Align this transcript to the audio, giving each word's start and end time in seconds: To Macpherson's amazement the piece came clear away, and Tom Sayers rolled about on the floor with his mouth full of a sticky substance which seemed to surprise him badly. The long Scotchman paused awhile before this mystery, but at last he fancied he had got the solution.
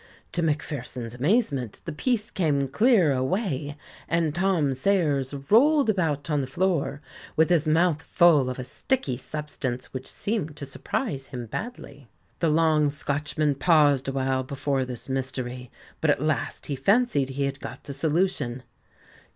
To 0.31 0.41
Macpherson's 0.41 1.13
amazement 1.13 1.79
the 1.85 1.91
piece 1.91 2.31
came 2.31 2.67
clear 2.67 3.11
away, 3.13 3.77
and 4.07 4.33
Tom 4.33 4.73
Sayers 4.73 5.35
rolled 5.51 5.91
about 5.91 6.27
on 6.27 6.41
the 6.41 6.47
floor 6.47 7.01
with 7.35 7.51
his 7.51 7.67
mouth 7.67 8.01
full 8.01 8.49
of 8.49 8.57
a 8.57 8.63
sticky 8.63 9.15
substance 9.17 9.93
which 9.93 10.11
seemed 10.11 10.55
to 10.55 10.65
surprise 10.65 11.27
him 11.27 11.45
badly. 11.45 12.09
The 12.39 12.49
long 12.49 12.89
Scotchman 12.89 13.53
paused 13.53 14.07
awhile 14.07 14.41
before 14.41 14.85
this 14.85 15.07
mystery, 15.07 15.69
but 16.01 16.09
at 16.09 16.19
last 16.19 16.65
he 16.65 16.75
fancied 16.75 17.29
he 17.29 17.43
had 17.43 17.59
got 17.59 17.83
the 17.83 17.93
solution. 17.93 18.63